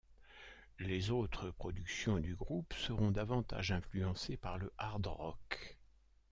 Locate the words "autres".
1.11-1.51